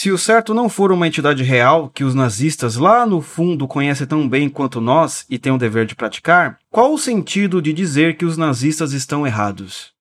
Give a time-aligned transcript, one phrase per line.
[0.00, 4.06] Se o certo não for uma entidade real que os nazistas lá no fundo conhecem
[4.06, 8.16] tão bem quanto nós e têm o dever de praticar, qual o sentido de dizer
[8.16, 9.92] que os nazistas estão errados?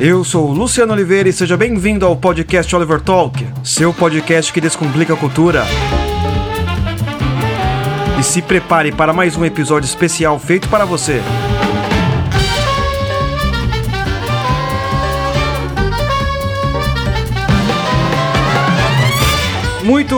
[0.00, 5.14] Eu sou Luciano Oliveira e seja bem-vindo ao podcast Oliver Talk, seu podcast que descomplica
[5.14, 5.62] a cultura.
[8.18, 11.22] E se prepare para mais um episódio especial feito para você.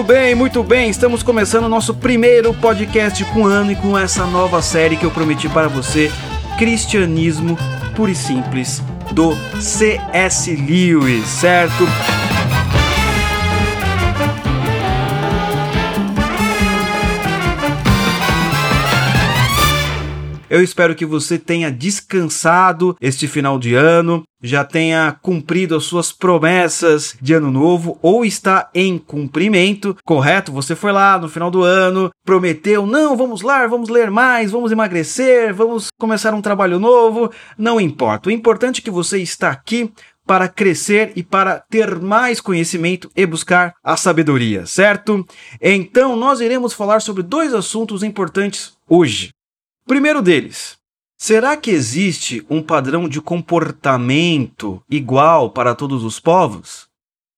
[0.00, 0.88] Muito bem, muito bem.
[0.88, 5.10] Estamos começando o nosso primeiro podcast com ano e com essa nova série que eu
[5.10, 6.10] prometi para você,
[6.56, 7.54] Cristianismo
[7.94, 10.56] Puro e Simples, do C.S.
[10.56, 11.84] Lewis, certo?
[20.50, 26.10] Eu espero que você tenha descansado este final de ano, já tenha cumprido as suas
[26.10, 30.50] promessas de ano novo ou está em cumprimento, correto?
[30.50, 34.72] Você foi lá no final do ano, prometeu, não, vamos lá, vamos ler mais, vamos
[34.72, 38.28] emagrecer, vamos começar um trabalho novo, não importa.
[38.28, 39.92] O importante é que você está aqui
[40.26, 45.24] para crescer e para ter mais conhecimento e buscar a sabedoria, certo?
[45.60, 49.30] Então, nós iremos falar sobre dois assuntos importantes hoje.
[49.90, 50.78] Primeiro deles,
[51.18, 56.86] será que existe um padrão de comportamento igual para todos os povos?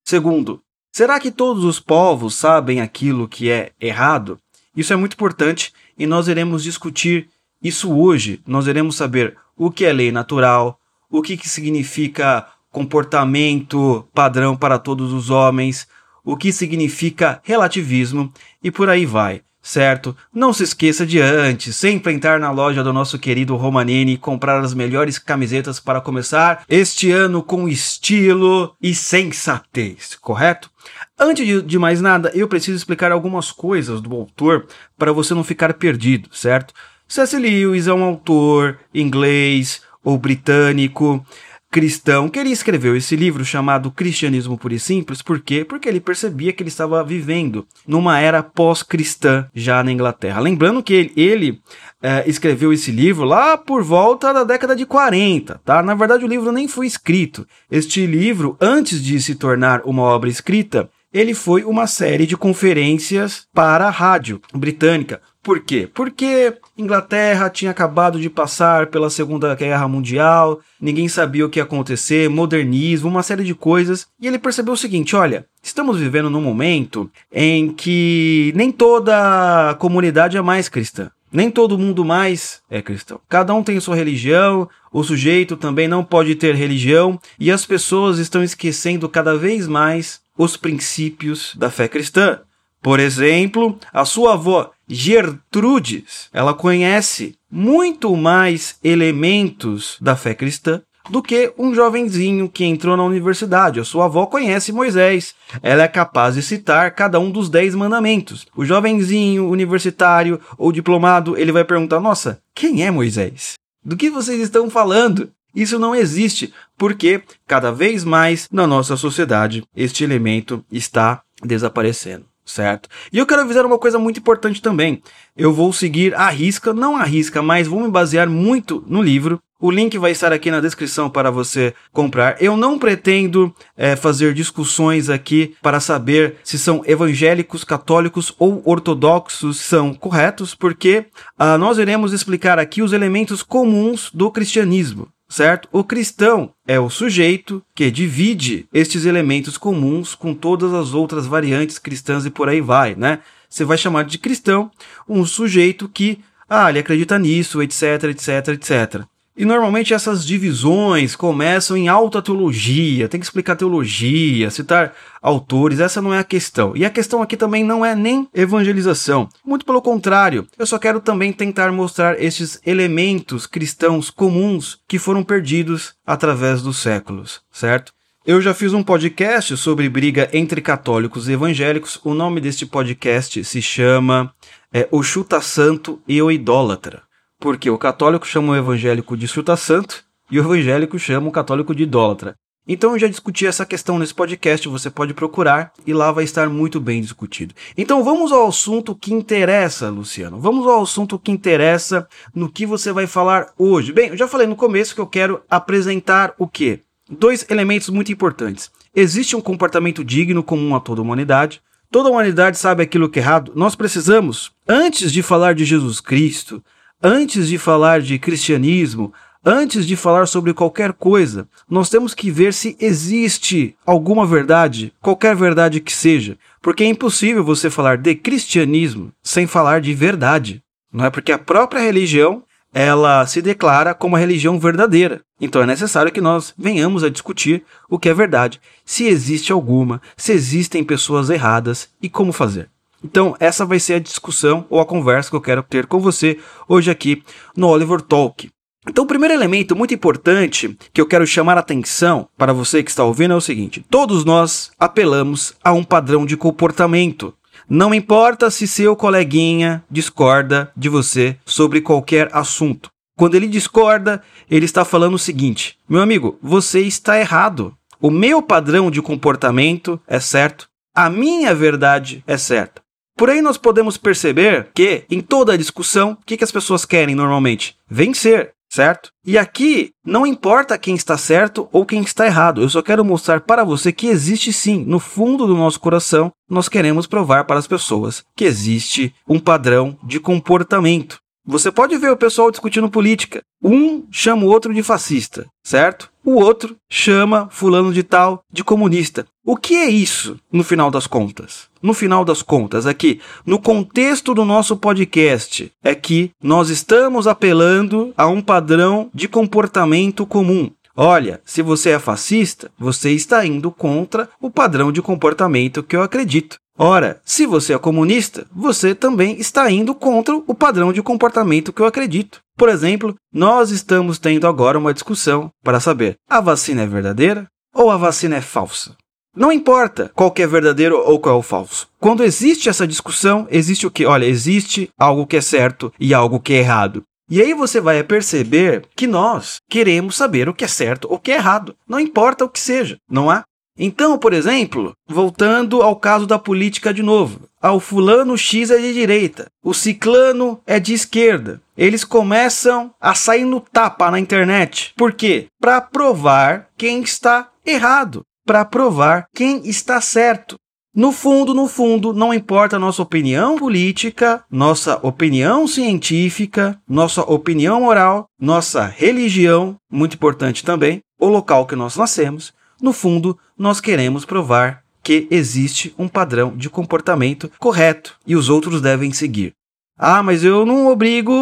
[0.05, 0.61] Segundo,
[0.95, 4.39] será que todos os povos sabem aquilo que é errado?
[4.77, 7.31] Isso é muito importante e nós iremos discutir
[7.63, 8.43] isso hoje.
[8.47, 14.79] Nós iremos saber o que é lei natural, o que, que significa comportamento padrão para
[14.79, 15.89] todos os homens,
[16.23, 18.31] o que significa relativismo
[18.63, 20.17] e por aí vai certo?
[20.35, 24.59] Não se esqueça de antes, sempre entrar na loja do nosso querido Romanini e comprar
[24.61, 30.69] as melhores camisetas para começar este ano com estilo e sensatez, correto?
[31.17, 34.67] Antes de, de mais nada, eu preciso explicar algumas coisas do autor
[34.99, 36.75] para você não ficar perdido, certo?
[37.07, 37.39] C.S.
[37.39, 41.25] Lewis é um autor inglês ou britânico
[41.73, 45.65] cristão que ele escreveu esse livro chamado Cristianismo Puro e Simples, por quê?
[45.65, 50.39] Porque ele percebia que ele estava vivendo numa era pós-cristã já na Inglaterra.
[50.39, 51.63] Lembrando que ele, ele
[52.03, 55.83] é, escreveu esse livro lá por volta da década de 40, tá?
[55.83, 57.47] Na verdade, o livro nem foi escrito.
[57.71, 63.47] Este livro, antes de se tornar uma obra escrita, ele foi uma série de conferências
[63.53, 65.89] para a rádio britânica, por quê?
[65.93, 71.65] Porque Inglaterra tinha acabado de passar pela Segunda Guerra Mundial, ninguém sabia o que ia
[71.65, 76.41] acontecer, modernismo, uma série de coisas, e ele percebeu o seguinte: olha, estamos vivendo num
[76.41, 81.11] momento em que nem toda a comunidade é mais cristã.
[81.33, 83.21] Nem todo mundo mais é cristão.
[83.29, 88.19] Cada um tem sua religião, o sujeito também não pode ter religião, e as pessoas
[88.19, 92.41] estão esquecendo cada vez mais os princípios da fé cristã.
[92.83, 101.23] Por exemplo, a sua avó Gertrudes, ela conhece muito mais elementos da fé cristã do
[101.23, 103.81] que um jovenzinho que entrou na universidade.
[103.81, 105.35] A sua avó conhece Moisés.
[105.63, 108.47] Ela é capaz de citar cada um dos dez mandamentos.
[108.57, 113.55] O jovenzinho universitário ou diplomado, ele vai perguntar: Nossa, quem é Moisés?
[113.85, 115.31] Do que vocês estão falando?
[115.55, 122.89] Isso não existe, porque cada vez mais na nossa sociedade este elemento está desaparecendo certo?
[123.13, 125.03] E eu quero avisar uma coisa muito importante também.
[125.37, 129.41] Eu vou seguir a risca, não a risca, mas vou me basear muito no livro.
[129.59, 132.37] O link vai estar aqui na descrição para você comprar.
[132.43, 139.61] Eu não pretendo é, fazer discussões aqui para saber se são evangélicos, católicos ou ortodoxos
[139.61, 141.07] são corretos, porque
[141.39, 145.67] ah, nós iremos explicar aqui os elementos comuns do cristianismo certo?
[145.73, 151.79] O cristão é o sujeito que divide estes elementos comuns com todas as outras variantes
[151.79, 153.21] cristãs e por aí vai, né?
[153.49, 154.71] Você vai chamar de cristão
[155.09, 159.07] um sujeito que, ah, ele acredita nisso, etc, etc, etc.
[159.37, 166.03] E normalmente essas divisões começam em alta teologia, tem que explicar teologia, citar autores, essa
[166.03, 166.73] não é a questão.
[166.77, 171.01] E a questão aqui também não é nem evangelização, muito pelo contrário, eu só quero
[171.01, 177.93] também tentar mostrar esses elementos cristãos comuns que foram perdidos através dos séculos, certo?
[178.25, 181.99] Eu já fiz um podcast sobre briga entre católicos e evangélicos.
[182.05, 184.33] O nome deste podcast se chama
[184.73, 187.03] é, O Chuta Santo e o Idólatra.
[187.43, 191.75] Porque o católico chama o evangélico de chuta santo e o evangélico chama o católico
[191.75, 192.37] de idólatra.
[192.69, 196.49] Então eu já discuti essa questão nesse podcast, você pode procurar e lá vai estar
[196.49, 197.53] muito bem discutido.
[197.77, 200.39] Então vamos ao assunto que interessa, Luciano.
[200.39, 203.93] Vamos ao assunto que interessa no que você vai falar hoje.
[203.93, 206.79] Bem, eu já falei no começo que eu quero apresentar o quê?
[207.11, 208.71] Dois elementos muito importantes.
[208.95, 211.61] existe um comportamento digno comum a toda a humanidade.
[211.91, 213.51] Toda a humanidade sabe aquilo que é errado.
[213.57, 216.63] Nós precisamos, antes de falar de Jesus Cristo,
[217.03, 219.13] antes de falar de cristianismo,
[219.45, 225.35] antes de falar sobre qualquer coisa, nós temos que ver se existe alguma verdade, qualquer
[225.35, 230.63] verdade que seja, porque é impossível você falar de cristianismo sem falar de verdade.
[230.93, 232.45] Não é porque a própria religião
[232.75, 235.21] ela se declara como a religião verdadeira.
[235.41, 240.01] Então é necessário que nós venhamos a discutir o que é verdade, se existe alguma,
[240.17, 242.71] se existem pessoas erradas e como fazer.
[243.05, 246.39] Então, essa vai ser a discussão ou a conversa que eu quero ter com você
[246.69, 247.23] hoje aqui
[247.57, 248.51] no Oliver Talk.
[248.89, 252.91] Então, o primeiro elemento muito importante que eu quero chamar a atenção para você que
[252.91, 257.33] está ouvindo é o seguinte: todos nós apelamos a um padrão de comportamento.
[257.69, 262.91] Não importa se seu coleguinha discorda de você sobre qualquer assunto.
[263.17, 264.21] Quando ele discorda,
[264.51, 267.73] ele está falando o seguinte: meu amigo, você está errado.
[268.01, 272.82] O meu padrão de comportamento é certo, a minha verdade é certa.
[273.17, 276.85] Por aí nós podemos perceber que, em toda a discussão, o que, que as pessoas
[276.85, 277.77] querem normalmente?
[277.89, 279.11] Vencer certo?
[279.25, 283.43] E aqui não importa quem está certo ou quem está errado, eu só quero mostrar
[283.43, 287.67] para você que existe sim, no fundo do nosso coração, nós queremos provar para as
[287.67, 291.19] pessoas que existe um padrão de comportamento.
[291.45, 293.43] Você pode ver o pessoal discutindo política.
[293.61, 296.11] Um chama o outro de fascista, certo?
[296.25, 299.27] O outro chama fulano de tal de comunista.
[299.45, 301.69] O que é isso no final das contas?
[301.83, 308.15] No final das contas, aqui, no contexto do nosso podcast, é que nós estamos apelando
[308.17, 310.71] a um padrão de comportamento comum.
[310.97, 316.03] Olha, se você é fascista, você está indo contra o padrão de comportamento que eu
[316.03, 316.57] acredito.
[316.79, 321.81] Ora, se você é comunista, você também está indo contra o padrão de comportamento que
[321.81, 322.41] eu acredito.
[322.57, 327.91] Por exemplo, nós estamos tendo agora uma discussão para saber: a vacina é verdadeira ou
[327.91, 328.97] a vacina é falsa?
[329.35, 331.89] Não importa qual que é verdadeiro ou qual é o falso.
[331.99, 334.05] Quando existe essa discussão, existe o que?
[334.05, 337.03] Olha, existe algo que é certo e algo que é errado.
[337.33, 341.19] E aí você vai perceber que nós queremos saber o que é certo ou o
[341.19, 341.75] que é errado.
[341.89, 343.43] Não importa o que seja, não há?
[343.75, 348.77] Então, por exemplo, voltando ao caso da política de novo, ah, o fulano X é
[348.77, 351.59] de direita, o ciclano é de esquerda.
[351.75, 354.93] Eles começam a sair no tapa na internet.
[354.95, 355.47] Por quê?
[355.59, 360.57] Para provar quem está errado, para provar quem está certo.
[360.95, 368.27] No fundo, no fundo, não importa nossa opinião política, nossa opinião científica, nossa opinião moral,
[368.39, 374.83] nossa religião, muito importante também, o local que nós nascemos, no fundo, nós queremos provar
[375.03, 379.55] que existe um padrão de comportamento correto e os outros devem seguir.
[379.99, 381.33] Ah, mas eu não obrigo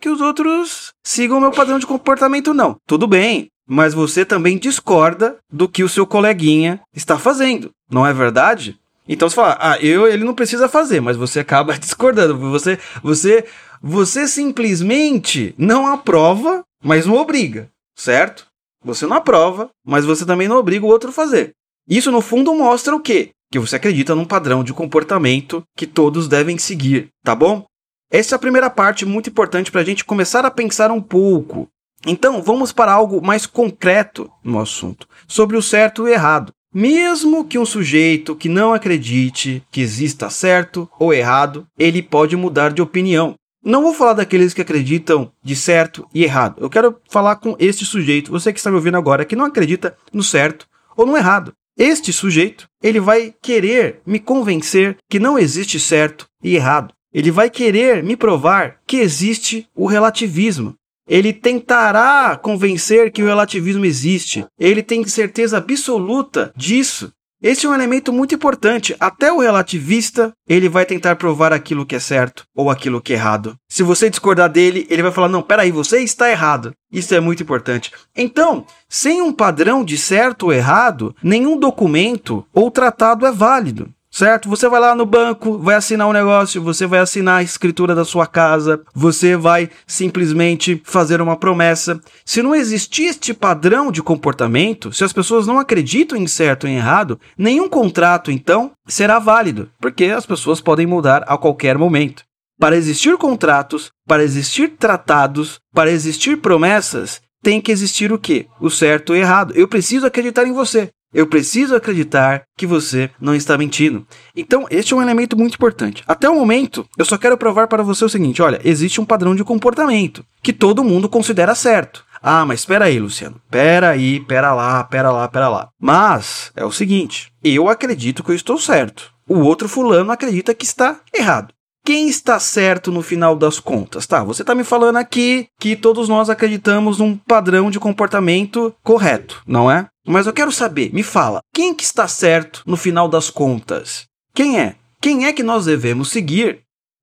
[0.00, 2.76] que os outros sigam o meu padrão de comportamento, não.
[2.88, 8.12] Tudo bem, mas você também discorda do que o seu coleguinha está fazendo, não é
[8.12, 8.79] verdade?
[9.12, 12.38] Então você fala, ah, eu, ele não precisa fazer, mas você acaba discordando.
[12.38, 13.44] Você, você,
[13.82, 18.46] você simplesmente não aprova, mas não obriga, certo?
[18.84, 21.50] Você não aprova, mas você também não obriga o outro a fazer.
[21.88, 23.30] Isso, no fundo, mostra o quê?
[23.50, 27.64] Que você acredita num padrão de comportamento que todos devem seguir, tá bom?
[28.12, 31.68] Essa é a primeira parte muito importante para a gente começar a pensar um pouco.
[32.06, 36.52] Então, vamos para algo mais concreto no assunto, sobre o certo e o errado.
[36.72, 42.72] Mesmo que um sujeito que não acredite que exista certo ou errado, ele pode mudar
[42.72, 43.34] de opinião.
[43.62, 46.56] Não vou falar daqueles que acreditam de certo e errado.
[46.60, 49.96] Eu quero falar com este sujeito, você que está me ouvindo agora, que não acredita
[50.12, 51.52] no certo ou no errado.
[51.76, 56.94] Este sujeito, ele vai querer me convencer que não existe certo e errado.
[57.12, 60.74] Ele vai querer me provar que existe o relativismo.
[61.10, 64.46] Ele tentará convencer que o relativismo existe.
[64.56, 67.12] Ele tem certeza absoluta disso.
[67.42, 68.94] Esse é um elemento muito importante.
[69.00, 73.16] Até o relativista, ele vai tentar provar aquilo que é certo ou aquilo que é
[73.16, 73.56] errado.
[73.68, 76.72] Se você discordar dele, ele vai falar: "Não, peraí, você está errado".
[76.92, 77.90] Isso é muito importante.
[78.14, 84.48] Então, sem um padrão de certo ou errado, nenhum documento ou tratado é válido certo?
[84.48, 88.04] Você vai lá no banco, vai assinar um negócio, você vai assinar a escritura da
[88.04, 92.00] sua casa, você vai simplesmente fazer uma promessa.
[92.24, 96.70] Se não existir este padrão de comportamento, se as pessoas não acreditam em certo e
[96.70, 102.24] em errado, nenhum contrato então será válido, porque as pessoas podem mudar a qualquer momento.
[102.58, 108.46] Para existir contratos, para existir tratados, para existir promessas, tem que existir o quê?
[108.60, 109.54] O certo e o errado.
[109.56, 110.90] Eu preciso acreditar em você.
[111.12, 114.06] Eu preciso acreditar que você não está mentindo.
[114.34, 116.04] Então, este é um elemento muito importante.
[116.06, 119.34] Até o momento, eu só quero provar para você o seguinte: olha, existe um padrão
[119.34, 122.04] de comportamento que todo mundo considera certo.
[122.22, 123.40] Ah, mas espera aí, Luciano.
[123.50, 125.68] Pera aí, pera lá, pera lá, pera lá.
[125.80, 129.10] Mas é o seguinte, eu acredito que eu estou certo.
[129.26, 131.54] O outro fulano acredita que está errado.
[131.84, 134.06] Quem está certo no final das contas?
[134.06, 139.42] Tá, você está me falando aqui que todos nós acreditamos num padrão de comportamento correto,
[139.46, 139.86] não é?
[140.06, 144.04] Mas eu quero saber, me fala, quem que está certo no final das contas?
[144.34, 144.76] Quem é?
[145.00, 146.60] Quem é que nós devemos seguir?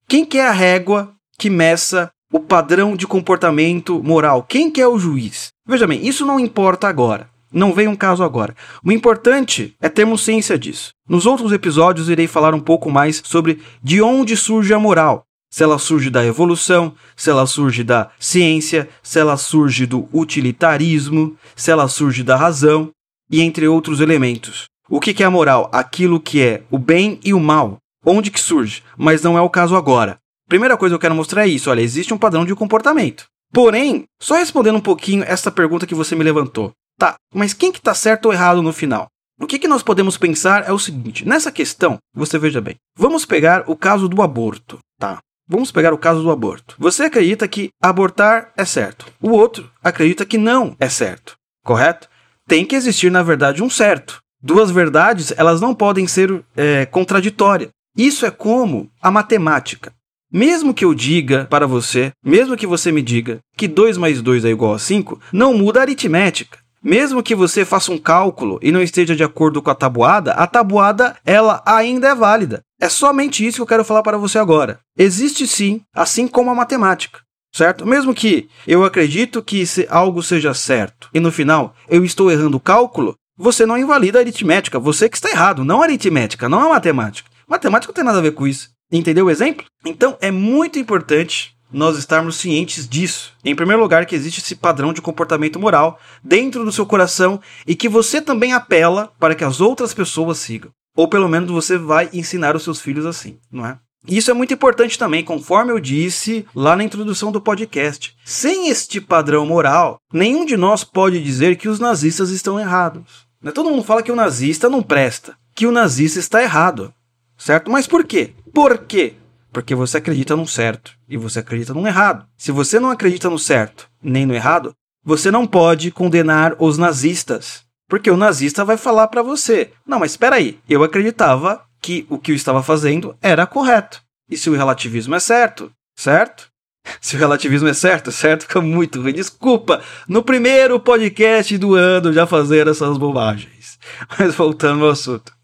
[0.08, 4.44] Quem que é a régua que meça o padrão de comportamento moral?
[4.44, 5.50] Quem que é o juiz?
[5.68, 7.30] Veja bem, isso não importa agora.
[7.52, 8.56] Não vem um caso agora.
[8.84, 10.92] O importante é termos ciência disso.
[11.08, 15.24] Nos outros episódios irei falar um pouco mais sobre de onde surge a moral.
[15.50, 21.38] Se ela surge da evolução, se ela surge da ciência, se ela surge do utilitarismo,
[21.56, 22.92] se ela surge da razão
[23.32, 24.66] e entre outros elementos.
[24.90, 25.70] O que é a moral?
[25.74, 27.78] Aquilo que é o bem e o mal.
[28.06, 28.84] Onde que surge?
[28.98, 30.18] Mas não é o caso agora.
[30.48, 31.70] Primeira coisa que eu quero mostrar é isso.
[31.70, 33.26] Olha, existe um padrão de comportamento.
[33.52, 36.72] Porém, só respondendo um pouquinho essa pergunta que você me levantou.
[36.98, 39.08] Tá, mas quem que tá certo ou errado no final?
[39.40, 43.26] O que, que nós podemos pensar é o seguinte: nessa questão, você veja bem, vamos
[43.26, 45.20] pegar o caso do aborto, tá?
[45.48, 46.76] Vamos pegar o caso do aborto.
[46.78, 49.06] Você acredita que abortar é certo.
[49.22, 51.36] O outro acredita que não é certo.
[51.64, 52.10] Correto?
[52.46, 54.20] Tem que existir, na verdade, um certo.
[54.42, 57.70] Duas verdades, elas não podem ser é, contraditórias.
[57.96, 59.94] Isso é como a matemática.
[60.32, 64.44] Mesmo que eu diga para você, mesmo que você me diga que 2 mais 2
[64.44, 66.60] é igual a 5, não muda a aritmética.
[66.88, 70.48] Mesmo que você faça um cálculo e não esteja de acordo com a tabuada, a
[70.48, 72.62] tabuada ela ainda é válida.
[72.80, 74.80] É somente isso que eu quero falar para você agora.
[74.98, 77.20] Existe sim, assim como a matemática,
[77.54, 77.86] certo?
[77.86, 82.62] Mesmo que eu acredito que algo seja certo e no final eu estou errando o
[82.62, 86.70] cálculo, você não invalida a aritmética, você que está errado, não a aritmética, não a
[86.70, 87.30] matemática.
[87.46, 88.70] Matemática não tem nada a ver com isso.
[88.90, 89.66] Entendeu o exemplo?
[89.86, 93.34] Então é muito importante nós estarmos cientes disso.
[93.44, 97.76] Em primeiro lugar, que existe esse padrão de comportamento moral dentro do seu coração e
[97.76, 100.72] que você também apela para que as outras pessoas sigam.
[100.96, 103.78] Ou pelo menos você vai ensinar os seus filhos assim, não é?
[104.08, 108.16] Isso é muito importante também, conforme eu disse lá na introdução do podcast.
[108.24, 113.28] Sem este padrão moral, nenhum de nós pode dizer que os nazistas estão errados.
[113.42, 113.52] Né?
[113.52, 116.94] Todo mundo fala que o nazista não presta, que o nazista está errado,
[117.38, 117.70] certo?
[117.70, 118.32] Mas por quê?
[118.54, 119.16] Por quê?
[119.58, 122.28] Porque você acredita no certo e você acredita no errado.
[122.38, 124.72] Se você não acredita no certo nem no errado,
[125.04, 127.64] você não pode condenar os nazistas.
[127.90, 132.20] Porque o nazista vai falar para você: não, mas espera aí, eu acreditava que o
[132.20, 134.00] que eu estava fazendo era correto.
[134.30, 136.52] E se o relativismo é certo, certo?
[137.02, 139.12] Se o relativismo é certo, certo fica muito ruim.
[139.12, 143.80] Desculpa, no primeiro podcast do ano já fazer essas bobagens.
[144.20, 145.37] Mas voltando ao assunto.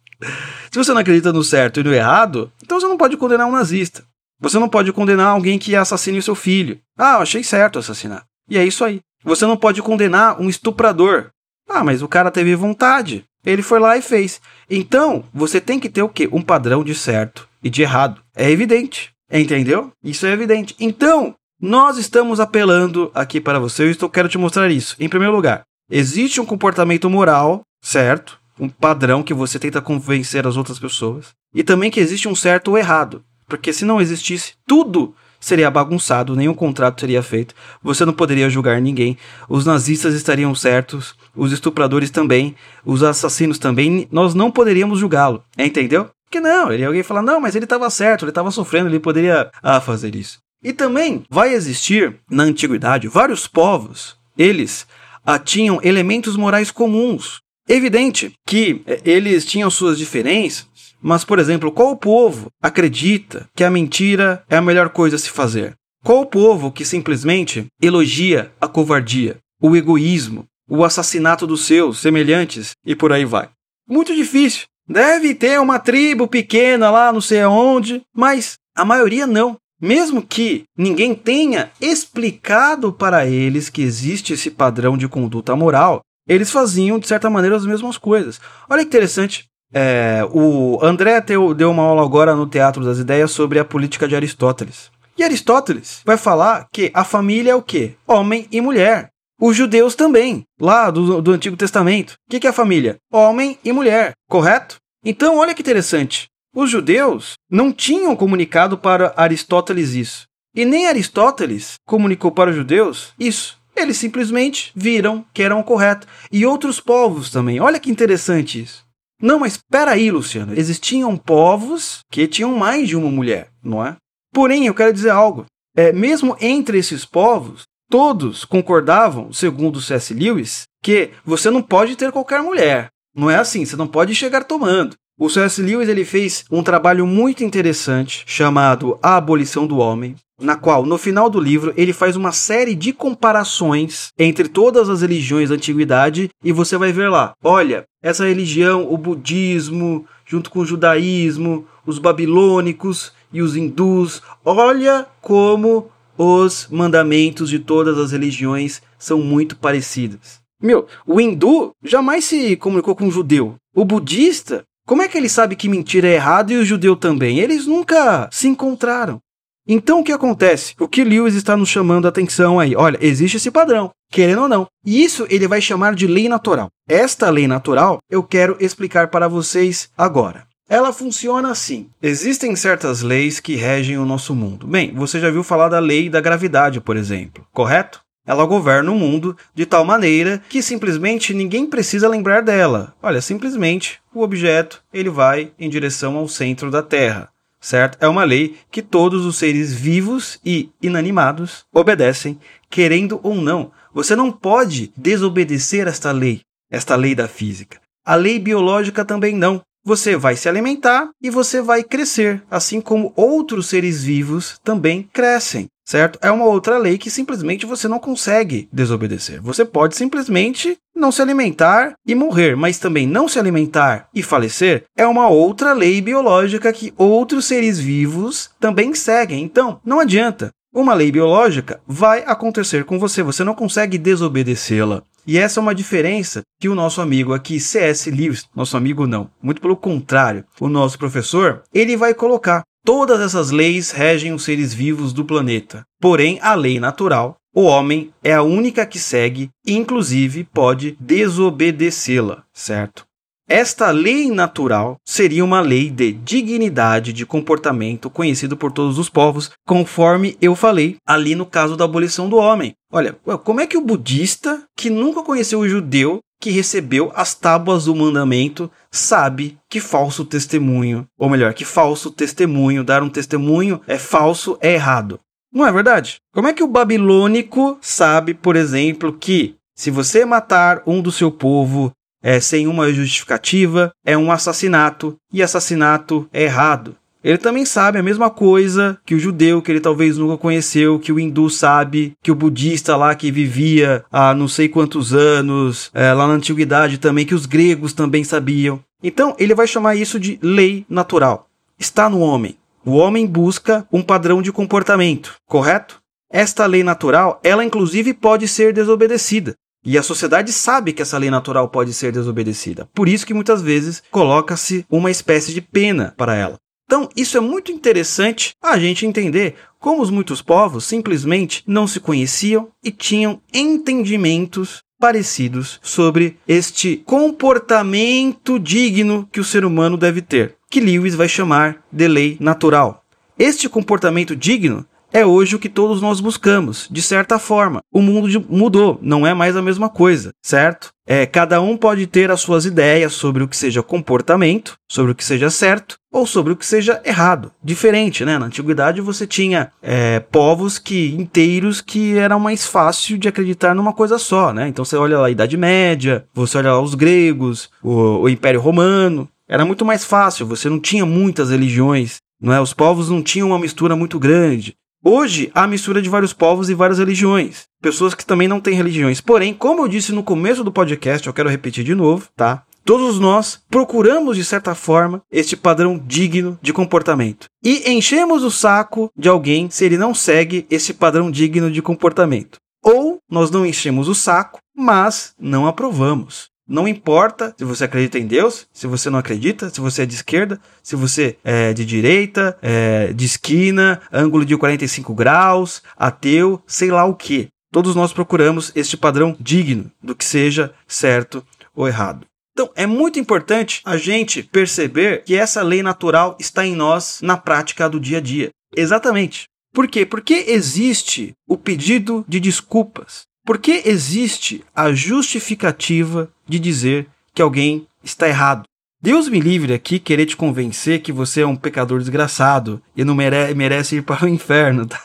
[0.71, 3.51] Se você não acredita no certo e no errado, então você não pode condenar um
[3.51, 4.03] nazista.
[4.39, 6.79] Você não pode condenar alguém que assassine o seu filho.
[6.97, 8.25] Ah, achei certo assassinar.
[8.49, 8.99] E é isso aí.
[9.23, 11.29] Você não pode condenar um estuprador.
[11.69, 13.23] Ah, mas o cara teve vontade.
[13.45, 14.41] Ele foi lá e fez.
[14.69, 16.27] Então, você tem que ter o quê?
[16.31, 18.21] Um padrão de certo e de errado.
[18.35, 19.11] É evidente.
[19.31, 19.91] Entendeu?
[20.03, 20.75] Isso é evidente.
[20.79, 23.83] Então, nós estamos apelando aqui para você.
[23.83, 24.95] Eu estou, quero te mostrar isso.
[24.99, 28.39] Em primeiro lugar, existe um comportamento moral, certo?
[28.59, 31.33] Um padrão que você tenta convencer as outras pessoas.
[31.53, 33.23] E também que existe um certo ou errado.
[33.47, 38.79] Porque se não existisse, tudo seria bagunçado, nenhum contrato seria feito, você não poderia julgar
[38.79, 39.17] ninguém,
[39.49, 42.55] os nazistas estariam certos, os estupradores também,
[42.85, 46.09] os assassinos também, nós não poderíamos julgá-lo, entendeu?
[46.31, 49.51] Que não, ele alguém falar, não, mas ele estava certo, ele estava sofrendo, ele poderia
[49.61, 50.39] ah, fazer isso.
[50.63, 54.87] E também vai existir na antiguidade vários povos, eles
[55.25, 57.41] ah, tinham elementos morais comuns.
[57.67, 60.67] Evidente que eh, eles tinham suas diferenças,
[61.01, 65.29] mas, por exemplo, qual povo acredita que a mentira é a melhor coisa a se
[65.29, 65.73] fazer?
[66.03, 72.95] Qual povo que simplesmente elogia a covardia, o egoísmo, o assassinato dos seus semelhantes e
[72.95, 73.49] por aí vai?
[73.87, 74.65] Muito difícil.
[74.87, 79.57] Deve ter uma tribo pequena lá, não sei aonde, mas a maioria não.
[79.81, 86.51] Mesmo que ninguém tenha explicado para eles que existe esse padrão de conduta moral, eles
[86.51, 88.39] faziam, de certa maneira, as mesmas coisas.
[88.69, 89.45] Olha que interessante.
[89.73, 94.07] É, o André deu, deu uma aula agora no Teatro das Ideias sobre a política
[94.07, 94.91] de Aristóteles.
[95.17, 97.95] E Aristóteles vai falar que a família é o quê?
[98.07, 99.09] Homem e mulher.
[99.39, 102.11] Os judeus também, lá do, do Antigo Testamento.
[102.11, 102.97] O que, que é a família?
[103.11, 104.77] Homem e mulher, correto?
[105.03, 106.27] Então, olha que interessante.
[106.55, 110.27] Os judeus não tinham comunicado para Aristóteles isso.
[110.55, 113.57] E nem Aristóteles comunicou para os judeus isso.
[113.75, 116.07] Eles simplesmente viram que eram correto.
[116.31, 117.59] E outros povos também.
[117.59, 118.83] Olha que interessante isso.
[119.21, 120.53] Não, mas espera aí, Luciano.
[120.53, 123.95] Existiam povos que tinham mais de uma mulher, não é?
[124.33, 125.45] Porém, eu quero dizer algo.
[125.75, 130.13] É, mesmo entre esses povos, todos concordavam, segundo C.S.
[130.13, 132.89] Lewis, que você não pode ter qualquer mulher.
[133.15, 134.95] Não é assim, você não pode chegar tomando.
[135.23, 135.61] O C.S.
[135.61, 140.97] Lewis ele fez um trabalho muito interessante chamado A Abolição do Homem, na qual, no
[140.97, 146.29] final do livro, ele faz uma série de comparações entre todas as religiões da antiguidade
[146.43, 151.99] e você vai ver lá, olha, essa religião, o budismo, junto com o judaísmo, os
[151.99, 160.41] babilônicos e os hindus, olha como os mandamentos de todas as religiões são muito parecidos.
[160.61, 163.55] Meu, o hindu jamais se comunicou com o judeu.
[163.73, 167.39] O budista, como é que ele sabe que mentira é errado e o judeu também?
[167.39, 169.19] Eles nunca se encontraram.
[169.65, 170.75] Então o que acontece?
[170.77, 172.75] O que Lewis está nos chamando a atenção aí?
[172.75, 174.67] Olha, existe esse padrão, querendo ou não.
[174.85, 176.67] E isso ele vai chamar de lei natural.
[176.87, 180.45] Esta lei natural eu quero explicar para vocês agora.
[180.67, 181.89] Ela funciona assim.
[182.01, 184.67] Existem certas leis que regem o nosso mundo.
[184.67, 188.02] Bem, você já viu falar da lei da gravidade, por exemplo, correto?
[188.25, 192.93] Ela governa o mundo de tal maneira que simplesmente ninguém precisa lembrar dela.
[193.01, 197.97] Olha, simplesmente o objeto ele vai em direção ao centro da Terra, certo?
[197.99, 202.39] É uma lei que todos os seres vivos e inanimados obedecem,
[202.69, 203.71] querendo ou não.
[203.93, 207.81] Você não pode desobedecer esta lei, esta lei da física.
[208.05, 209.61] A lei biológica também não.
[209.85, 215.67] Você vai se alimentar e você vai crescer, assim como outros seres vivos também crescem
[215.85, 216.19] certo?
[216.21, 219.41] É uma outra lei que simplesmente você não consegue desobedecer.
[219.41, 224.83] Você pode simplesmente não se alimentar e morrer, mas também não se alimentar e falecer
[224.95, 229.43] é uma outra lei biológica que outros seres vivos também seguem.
[229.43, 230.51] Então, não adianta.
[230.73, 235.03] Uma lei biológica vai acontecer com você, você não consegue desobedecê-la.
[235.25, 238.09] E essa é uma diferença que o nosso amigo aqui, C.S.
[238.09, 242.63] Lewis, nosso amigo não, muito pelo contrário, o nosso professor, ele vai colocar.
[242.85, 245.85] Todas essas leis regem os seres vivos do planeta.
[246.01, 252.43] Porém, a lei natural, o homem é a única que segue e, inclusive, pode desobedecê-la,
[252.51, 253.05] certo?
[253.47, 259.51] Esta lei natural seria uma lei de dignidade de comportamento conhecido por todos os povos,
[259.65, 262.73] conforme eu falei ali no caso da abolição do homem.
[262.91, 267.85] Olha, como é que o budista, que nunca conheceu o judeu, que recebeu as tábuas
[267.85, 273.97] do mandamento sabe que falso testemunho, ou melhor, que falso testemunho, dar um testemunho é
[273.97, 275.21] falso, é errado.
[275.53, 276.17] Não é verdade?
[276.33, 281.31] Como é que o babilônico sabe, por exemplo, que se você matar um do seu
[281.31, 286.93] povo é, sem uma justificativa, é um assassinato, e assassinato é errado?
[287.23, 291.11] Ele também sabe a mesma coisa que o judeu, que ele talvez nunca conheceu, que
[291.11, 296.11] o hindu sabe, que o budista lá que vivia há não sei quantos anos, é,
[296.11, 298.81] lá na antiguidade também, que os gregos também sabiam.
[299.01, 301.47] Então ele vai chamar isso de lei natural.
[301.79, 302.57] Está no homem.
[302.85, 306.01] O homem busca um padrão de comportamento, correto?
[306.29, 309.55] Esta lei natural, ela inclusive pode ser desobedecida.
[309.85, 312.87] E a sociedade sabe que essa lei natural pode ser desobedecida.
[312.93, 316.57] Por isso que muitas vezes coloca-se uma espécie de pena para ela.
[316.93, 321.99] Então, isso é muito interessante a gente entender como os muitos povos simplesmente não se
[321.99, 330.55] conheciam e tinham entendimentos parecidos sobre este comportamento digno que o ser humano deve ter,
[330.69, 333.03] que Lewis vai chamar de lei natural.
[333.39, 337.81] Este comportamento digno é hoje o que todos nós buscamos, de certa forma.
[337.93, 340.91] O mundo mudou, não é mais a mesma coisa, certo?
[341.05, 345.15] É, cada um pode ter as suas ideias sobre o que seja comportamento, sobre o
[345.15, 347.51] que seja certo ou sobre o que seja errado.
[347.63, 348.39] Diferente, né?
[348.39, 353.93] Na antiguidade você tinha é, povos que inteiros que era mais fácil de acreditar numa
[353.93, 354.67] coisa só, né?
[354.67, 358.61] Então você olha lá a Idade Média, você olha lá os gregos, o, o Império
[358.61, 360.47] Romano, era muito mais fácil.
[360.47, 362.61] Você não tinha muitas religiões, não é?
[362.61, 364.75] Os povos não tinham uma mistura muito grande.
[365.05, 367.63] Hoje há mistura de vários povos e várias religiões.
[367.81, 369.19] Pessoas que também não têm religiões.
[369.19, 372.63] Porém, como eu disse no começo do podcast, eu quero repetir de novo, tá?
[372.85, 377.47] Todos nós procuramos, de certa forma, este padrão digno de comportamento.
[377.61, 382.57] E enchemos o saco de alguém se ele não segue esse padrão digno de comportamento.
[382.81, 386.52] Ou nós não enchemos o saco, mas não aprovamos.
[386.67, 390.15] Não importa se você acredita em Deus, se você não acredita, se você é de
[390.15, 396.89] esquerda, se você é de direita, é de esquina, ângulo de 45 graus, ateu, sei
[396.89, 397.47] lá o que.
[397.71, 401.45] Todos nós procuramos este padrão digno do que seja certo
[401.75, 402.25] ou errado.
[402.53, 407.35] Então, é muito importante a gente perceber que essa lei natural está em nós na
[407.35, 408.51] prática do dia a dia.
[408.75, 409.45] Exatamente.
[409.73, 410.05] Por quê?
[410.05, 413.23] Porque existe o pedido de desculpas.
[413.45, 418.63] Por que existe a justificativa de dizer que alguém está errado?
[419.01, 423.13] Deus me livre aqui querer te convencer que você é um pecador desgraçado e não
[423.13, 425.01] mere merece ir para o inferno, tá?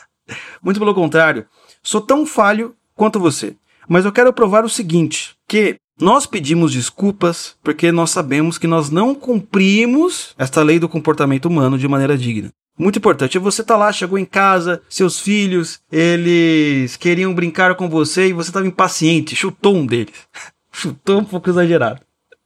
[0.63, 1.45] Muito pelo contrário,
[1.83, 3.57] sou tão falho quanto você.
[3.89, 8.89] Mas eu quero provar o seguinte, que nós pedimos desculpas porque nós sabemos que nós
[8.89, 12.51] não cumprimos esta lei do comportamento humano de maneira digna.
[12.79, 13.37] Muito importante.
[13.37, 18.51] Você tá lá, chegou em casa, seus filhos, eles queriam brincar com você e você
[18.51, 20.13] estava impaciente, chutou um deles.
[20.71, 22.01] chutou um pouco exagerado.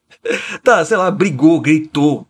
[0.64, 2.28] tá, sei lá, brigou, gritou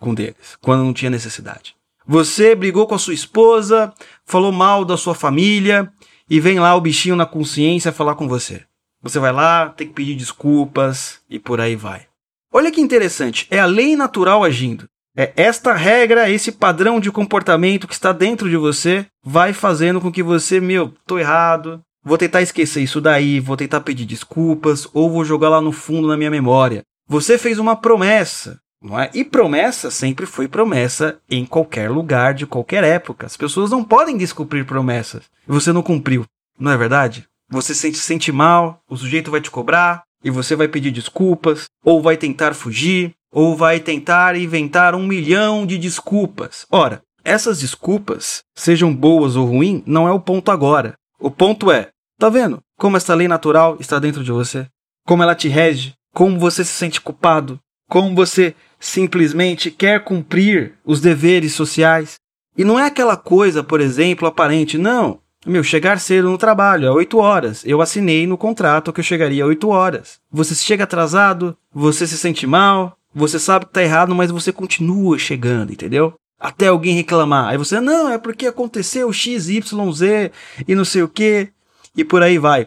[0.00, 1.76] com um deles, quando não tinha necessidade.
[2.06, 3.92] Você brigou com a sua esposa,
[4.24, 5.92] falou mal da sua família
[6.28, 8.62] e vem lá o bichinho na consciência falar com você.
[9.02, 12.06] Você vai lá, tem que pedir desculpas e por aí vai.
[12.50, 14.88] Olha que interessante, é a lei natural agindo.
[15.16, 20.10] É esta regra, esse padrão de comportamento que está dentro de você, vai fazendo com
[20.10, 25.08] que você, meu, tô errado, vou tentar esquecer isso daí, vou tentar pedir desculpas ou
[25.08, 26.82] vou jogar lá no fundo na minha memória.
[27.08, 29.08] Você fez uma promessa, não é?
[29.14, 33.26] E promessa sempre foi promessa em qualquer lugar, de qualquer época.
[33.26, 35.24] As pessoas não podem descumprir promessas.
[35.46, 36.24] E você não cumpriu,
[36.58, 37.24] não é verdade?
[37.48, 41.66] Você se sente, sente mal, o sujeito vai te cobrar e você vai pedir desculpas
[41.84, 46.64] ou vai tentar fugir ou vai tentar inventar um milhão de desculpas.
[46.70, 50.94] Ora, essas desculpas, sejam boas ou ruins, não é o ponto agora.
[51.18, 54.68] O ponto é, tá vendo como esta lei natural está dentro de você?
[55.04, 55.94] Como ela te rege?
[56.14, 57.58] Como você se sente culpado?
[57.88, 62.14] Como você simplesmente quer cumprir os deveres sociais?
[62.56, 65.18] E não é aquela coisa, por exemplo, aparente, não.
[65.44, 67.62] Meu, chegar cedo no trabalho, é 8 horas.
[67.66, 70.20] Eu assinei no contrato que eu chegaria a 8 horas.
[70.30, 75.18] Você chega atrasado, você se sente mal, você sabe que tá errado, mas você continua
[75.18, 76.14] chegando, entendeu?
[76.38, 77.48] Até alguém reclamar.
[77.48, 80.32] Aí você, não, é porque aconteceu X, Y, Z
[80.66, 81.48] e não sei o que,
[81.96, 82.66] e por aí vai.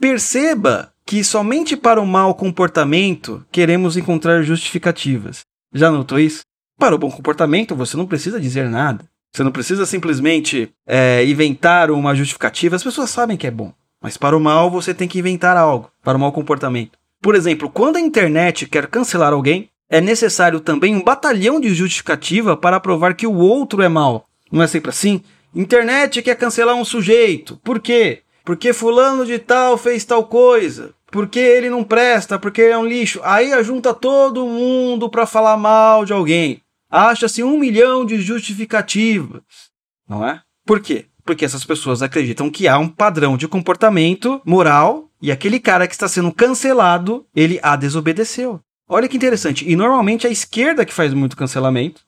[0.00, 5.40] Perceba que somente para o mau comportamento queremos encontrar justificativas.
[5.72, 6.42] Já notou isso?
[6.78, 9.04] Para o bom comportamento, você não precisa dizer nada.
[9.34, 12.76] Você não precisa simplesmente é, inventar uma justificativa.
[12.76, 13.72] As pessoas sabem que é bom.
[14.00, 15.90] Mas para o mal, você tem que inventar algo.
[16.02, 16.98] Para o mau comportamento.
[17.20, 22.56] Por exemplo, quando a internet quer cancelar alguém, é necessário também um batalhão de justificativa
[22.56, 24.26] para provar que o outro é mal.
[24.50, 25.22] Não é sempre assim?
[25.54, 27.56] Internet quer cancelar um sujeito.
[27.64, 28.22] Por quê?
[28.44, 30.94] Porque fulano de tal fez tal coisa.
[31.10, 33.20] Porque ele não presta, porque é um lixo.
[33.22, 36.60] Aí ajunta todo mundo para falar mal de alguém.
[36.90, 39.42] Acha-se um milhão de justificativas.
[40.08, 40.42] Não é?
[40.66, 41.06] Por quê?
[41.24, 45.94] Porque essas pessoas acreditam que há um padrão de comportamento moral e aquele cara que
[45.94, 48.60] está sendo cancelado, ele a desobedeceu.
[48.88, 49.68] Olha que interessante.
[49.68, 52.00] E normalmente é a esquerda que faz muito cancelamento.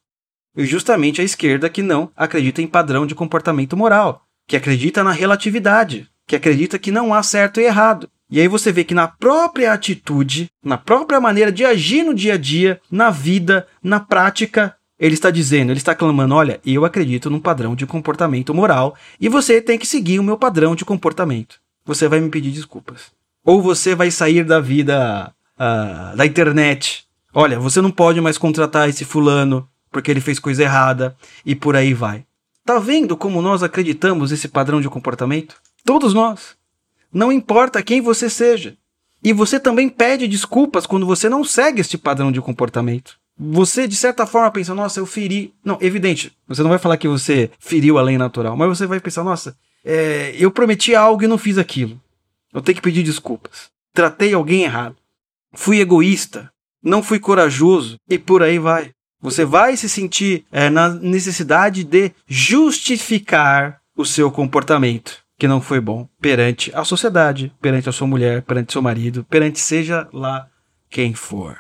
[0.57, 5.13] E justamente a esquerda que não acredita em padrão de comportamento moral, que acredita na
[5.13, 8.09] relatividade, que acredita que não há certo e errado.
[8.31, 12.35] E aí você vê que na própria atitude, na própria maneira de agir no dia
[12.35, 17.31] a dia, na vida, na prática, ele está dizendo, ele está clamando: olha, eu acredito
[17.31, 21.57] num padrão de comportamento moral e você tem que seguir o meu padrão de comportamento.
[21.85, 23.11] Você vai me pedir desculpas.
[23.45, 27.05] Ou você vai sair da vida uh, da internet.
[27.35, 31.77] Olha, você não pode mais contratar esse fulano porque ele fez coisa errada e por
[31.77, 32.25] aí vai.
[32.65, 35.57] Tá vendo como nós acreditamos nesse padrão de comportamento?
[35.85, 36.57] Todos nós.
[37.13, 38.77] Não importa quem você seja.
[39.23, 43.19] E você também pede desculpas quando você não segue este padrão de comportamento.
[43.39, 45.53] Você, de certa forma, pensa, nossa, eu feri.
[45.65, 49.01] Não, evidente, você não vai falar que você feriu a lei natural, mas você vai
[49.01, 52.01] pensar, nossa, é, eu prometi algo e não fiz aquilo.
[52.53, 53.71] Eu tenho que pedir desculpas.
[53.93, 55.00] Tratei alguém errado
[55.53, 56.51] fui egoísta,
[56.83, 58.91] não fui corajoso e por aí vai.
[59.21, 65.81] Você vai se sentir é, na necessidade de justificar o seu comportamento que não foi
[65.81, 70.47] bom perante a sociedade, perante a sua mulher, perante seu marido, perante seja lá
[70.91, 71.59] quem for,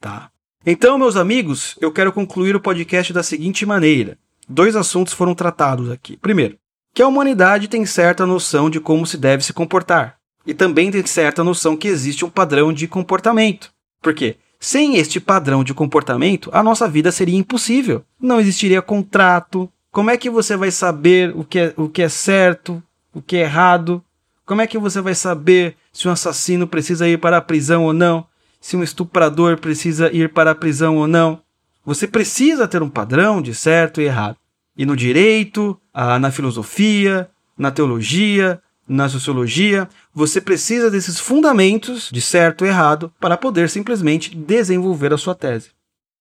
[0.00, 0.30] tá?
[0.64, 4.18] Então, meus amigos, eu quero concluir o podcast da seguinte maneira.
[4.48, 6.16] Dois assuntos foram tratados aqui.
[6.16, 6.58] Primeiro,
[6.94, 11.04] que a humanidade tem certa noção de como se deve se comportar e também tem
[11.04, 13.70] certa noção que existe um padrão de comportamento.
[14.02, 14.36] Por quê?
[14.58, 18.04] Sem este padrão de comportamento, a nossa vida seria impossível.
[18.20, 19.70] Não existiria contrato.
[19.90, 22.82] Como é que você vai saber o que é, o que é certo,
[23.14, 24.04] o que é errado?
[24.44, 27.92] Como é que você vai saber se um assassino precisa ir para a prisão ou
[27.92, 28.26] não?
[28.60, 31.40] Se um estuprador precisa ir para a prisão ou não?
[31.84, 34.36] Você precisa ter um padrão de certo e errado.
[34.76, 35.80] E no direito,
[36.20, 43.36] na filosofia, na teologia, na sociologia, você precisa desses fundamentos de certo e errado para
[43.36, 45.70] poder simplesmente desenvolver a sua tese.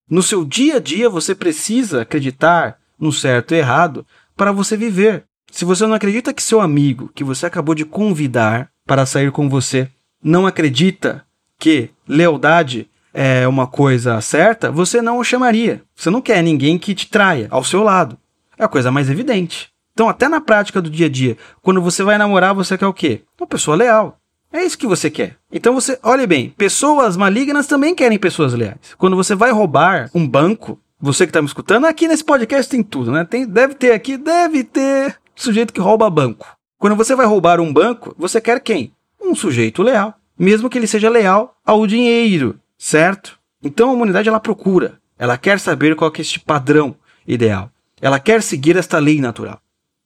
[0.07, 4.05] No seu dia a dia, você precisa acreditar no certo e errado
[4.37, 5.23] para você viver.
[5.51, 9.49] Se você não acredita que seu amigo, que você acabou de convidar para sair com
[9.49, 9.89] você,
[10.23, 11.25] não acredita
[11.57, 15.81] que lealdade é uma coisa certa, você não o chamaria.
[15.95, 18.15] Você não quer ninguém que te traia ao seu lado.
[18.59, 19.71] É a coisa mais evidente.
[19.99, 22.93] Então, até na prática do dia a dia, quando você vai namorar, você quer o
[22.93, 23.23] quê?
[23.37, 24.17] Uma pessoa leal.
[24.49, 25.35] É isso que você quer.
[25.51, 28.77] Então você, olhe bem, pessoas malignas também querem pessoas leais.
[28.97, 32.81] Quando você vai roubar um banco, você que está me escutando, aqui nesse podcast tem
[32.81, 33.25] tudo, né?
[33.25, 36.47] Tem, deve ter aqui, deve ter sujeito que rouba banco.
[36.77, 38.93] Quando você vai roubar um banco, você quer quem?
[39.21, 43.37] Um sujeito leal, mesmo que ele seja leal ao dinheiro, certo?
[43.61, 46.95] Então a humanidade ela procura, ela quer saber qual é este padrão
[47.27, 47.69] ideal.
[48.01, 49.59] Ela quer seguir esta lei natural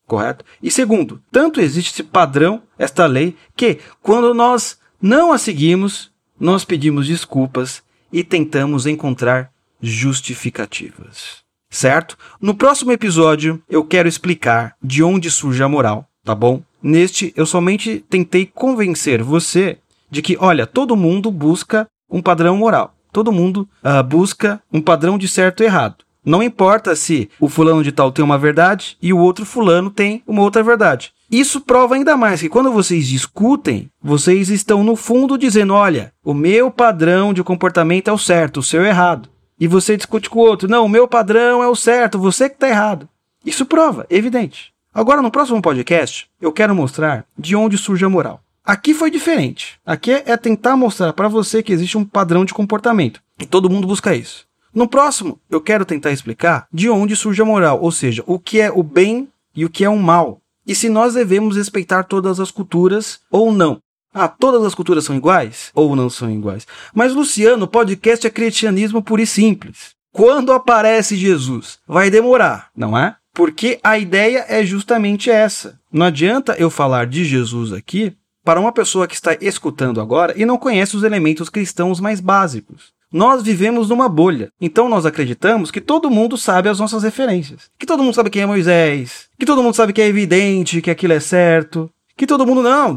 [0.08, 0.46] correto?
[0.62, 6.66] E segundo, tanto existe esse padrão, esta lei, que quando nós não a seguimos, nós
[6.66, 11.44] pedimos desculpas e tentamos encontrar justificativas.
[11.70, 12.18] Certo?
[12.40, 16.62] No próximo episódio eu quero explicar de onde surge a moral, tá bom?
[16.82, 22.94] Neste eu somente tentei convencer você de que, olha, todo mundo busca um padrão moral.
[23.12, 26.04] Todo mundo uh, busca um padrão de certo e errado.
[26.26, 30.24] Não importa se o fulano de tal tem uma verdade e o outro fulano tem
[30.26, 31.12] uma outra verdade.
[31.30, 36.34] Isso prova ainda mais que quando vocês discutem, vocês estão no fundo dizendo: olha, o
[36.34, 39.30] meu padrão de comportamento é o certo, o seu é errado.
[39.60, 42.56] E você discute com o outro: não, o meu padrão é o certo, você que
[42.56, 43.10] está errado.
[43.46, 44.72] Isso prova, evidente.
[44.94, 48.40] Agora, no próximo podcast, eu quero mostrar de onde surge a moral.
[48.64, 49.80] Aqui foi diferente.
[49.86, 53.22] Aqui é tentar mostrar para você que existe um padrão de comportamento.
[53.40, 54.46] E todo mundo busca isso.
[54.74, 58.60] No próximo, eu quero tentar explicar de onde surge a moral, ou seja, o que
[58.60, 60.42] é o bem e o que é o mal.
[60.66, 63.80] E se nós devemos respeitar todas as culturas ou não.
[64.14, 65.72] Ah, todas as culturas são iguais?
[65.74, 66.66] Ou não são iguais?
[66.94, 69.92] Mas, Luciano, o podcast é cristianismo puro e simples.
[70.12, 71.80] Quando aparece Jesus?
[71.88, 73.16] Vai demorar, não é?
[73.34, 75.80] Porque a ideia é justamente essa.
[75.92, 80.46] Não adianta eu falar de Jesus aqui para uma pessoa que está escutando agora e
[80.46, 82.94] não conhece os elementos cristãos mais básicos.
[83.14, 87.70] Nós vivemos numa bolha, então nós acreditamos que todo mundo sabe as nossas referências.
[87.78, 90.90] Que todo mundo sabe quem é Moisés, que todo mundo sabe que é evidente que
[90.90, 92.96] aquilo é certo, que todo mundo não,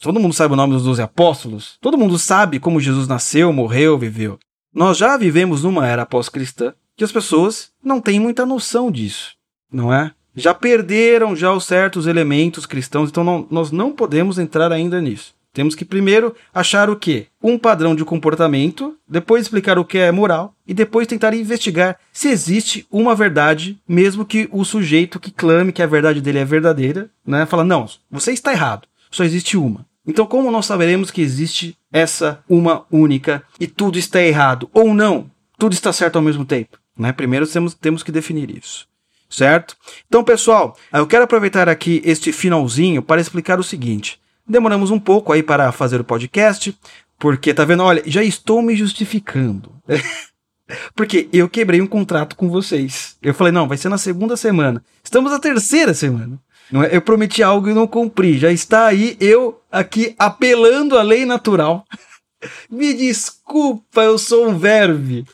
[0.00, 3.98] todo mundo sabe o nome dos doze apóstolos, todo mundo sabe como Jesus nasceu, morreu,
[3.98, 4.38] viveu.
[4.72, 9.32] Nós já vivemos numa era pós-cristã que as pessoas não têm muita noção disso,
[9.72, 10.12] não é?
[10.36, 15.34] Já perderam já os certos elementos cristãos, então não, nós não podemos entrar ainda nisso.
[15.58, 17.26] Temos que primeiro achar o que?
[17.42, 22.28] Um padrão de comportamento, depois explicar o que é moral e depois tentar investigar se
[22.28, 27.10] existe uma verdade, mesmo que o sujeito que clame que a verdade dele é verdadeira,
[27.26, 28.86] né, fala não, você está errado.
[29.10, 29.84] Só existe uma.
[30.06, 35.28] Então, como nós saberemos que existe essa uma única e tudo está errado ou não?
[35.58, 37.10] Tudo está certo ao mesmo tempo, né?
[37.10, 38.86] Primeiro temos, temos que definir isso
[39.28, 39.76] certo?
[40.06, 44.18] Então, pessoal, eu quero aproveitar aqui este finalzinho para explicar o seguinte.
[44.48, 46.74] Demoramos um pouco aí para fazer o podcast,
[47.18, 47.82] porque tá vendo?
[47.82, 49.72] Olha, já estou me justificando.
[50.94, 53.16] porque eu quebrei um contrato com vocês.
[53.22, 54.82] Eu falei, não, vai ser na segunda semana.
[55.04, 56.40] Estamos na terceira semana.
[56.70, 56.94] Não é?
[56.94, 58.38] Eu prometi algo e não cumpri.
[58.38, 61.84] Já está aí eu aqui apelando à lei natural.
[62.70, 65.26] me desculpa, eu sou um verve.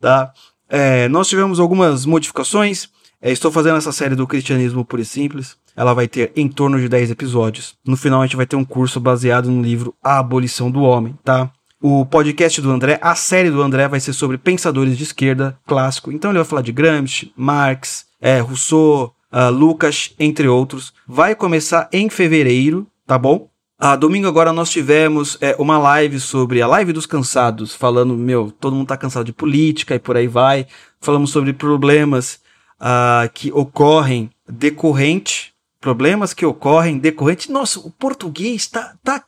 [0.00, 0.32] Tá?
[0.68, 2.88] É, nós tivemos algumas modificações.
[3.20, 6.80] É, estou fazendo essa série do cristianismo puro e simples ela vai ter em torno
[6.80, 7.76] de 10 episódios.
[7.86, 11.16] No final a gente vai ter um curso baseado no livro A Abolição do Homem,
[11.22, 11.52] tá?
[11.80, 16.10] O podcast do André, a série do André vai ser sobre pensadores de esquerda clássico.
[16.10, 20.92] Então ele vai falar de Gramsci, Marx, é, Rousseau, uh, Lucas, entre outros.
[21.06, 23.48] Vai começar em fevereiro, tá bom?
[23.78, 28.50] Ah, domingo agora nós tivemos é, uma live sobre a live dos cansados, falando, meu,
[28.50, 30.66] todo mundo tá cansado de política e por aí vai.
[31.00, 32.40] Falamos sobre problemas
[32.80, 37.50] uh, que ocorrem decorrente problemas que ocorrem decorrente.
[37.50, 38.94] Nossa, o português está.
[39.02, 39.24] Tá,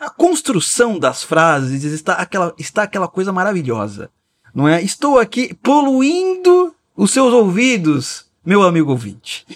[0.00, 4.10] a construção das frases está aquela, está aquela coisa maravilhosa.
[4.54, 4.82] Não é?
[4.82, 9.46] Estou aqui poluindo os seus ouvidos, meu amigo ouvinte.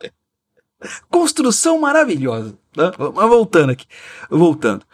[1.10, 2.56] construção maravilhosa.
[2.76, 2.92] Né?
[2.98, 3.86] Mas voltando aqui.
[4.30, 4.84] Voltando.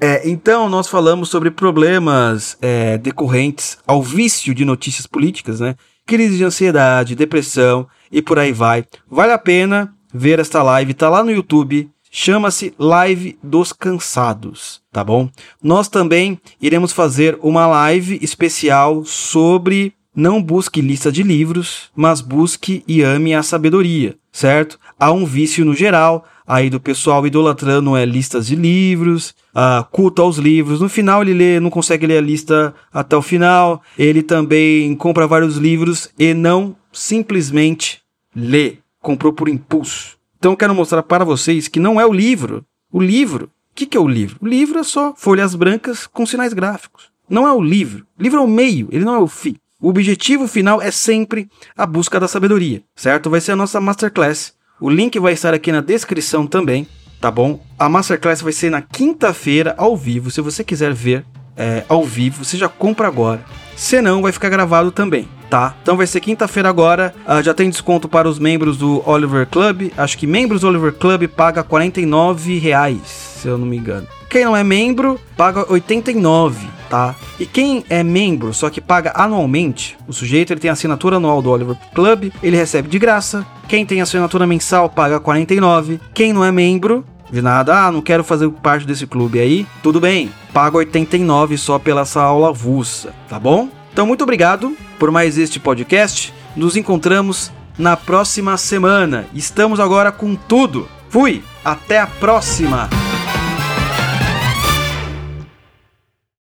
[0.00, 5.76] É, então, nós falamos sobre problemas é, decorrentes ao vício de notícias políticas, né?
[6.04, 8.84] Crise de ansiedade, depressão e por aí vai.
[9.08, 11.90] Vale a pena ver esta live, tá lá no YouTube.
[12.14, 15.30] Chama-se Live dos Cansados, tá bom?
[15.62, 22.84] Nós também iremos fazer uma live especial sobre não busque lista de livros, mas busque
[22.86, 24.78] e ame a sabedoria, certo?
[25.00, 30.36] Há um vício no geral, aí do pessoal idolatrando é, listas de livros, uh, aos
[30.36, 30.82] livros.
[30.82, 33.80] No final ele lê, não consegue ler a lista até o final.
[33.98, 38.02] Ele também compra vários livros e não simplesmente
[38.36, 40.16] lê comprou por impulso.
[40.38, 42.64] Então eu quero mostrar para vocês que não é o livro.
[42.90, 44.38] O livro, o que, que é o livro?
[44.40, 47.10] O livro é só folhas brancas com sinais gráficos.
[47.28, 48.06] Não é o livro.
[48.18, 49.56] O livro é o meio, ele não é o fim.
[49.80, 53.28] O objetivo final é sempre a busca da sabedoria, certo?
[53.28, 54.54] Vai ser a nossa masterclass.
[54.80, 56.86] O link vai estar aqui na descrição também,
[57.20, 57.64] tá bom?
[57.78, 60.30] A Masterclass vai ser na quinta-feira, ao vivo.
[60.30, 61.24] Se você quiser ver
[61.56, 63.44] é, ao vivo, você já compra agora.
[63.76, 65.74] Se não, vai ficar gravado também, tá?
[65.82, 67.14] Então vai ser quinta-feira agora.
[67.26, 69.90] Uh, já tem desconto para os membros do Oliver Club.
[69.96, 74.06] Acho que membros do Oliver Club paga 49 reais, se eu não me engano.
[74.32, 77.14] Quem não é membro, paga 89, tá?
[77.38, 81.50] E quem é membro, só que paga anualmente, o sujeito ele tem assinatura anual do
[81.50, 83.44] Oliver Club, ele recebe de graça.
[83.68, 86.00] Quem tem assinatura mensal paga 49.
[86.14, 89.98] Quem não é membro, de nada, ah, não quero fazer parte desse clube aí, tudo
[89.98, 93.68] bem, paga 89 só pela essa aula avulsa, tá bom?
[93.92, 96.32] Então, muito obrigado por mais este podcast.
[96.54, 99.26] Nos encontramos na próxima semana.
[99.34, 100.88] Estamos agora com tudo.
[101.08, 103.11] Fui, até a próxima!